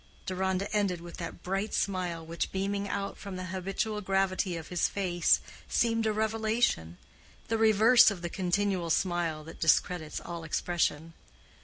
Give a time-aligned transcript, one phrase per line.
[0.25, 4.87] Deronda ended with that bright smile which, beaming out from the habitual gravity of his
[4.87, 6.97] face, seemed a revelation
[7.49, 11.13] (the reverse of the continual smile that discredits all expression).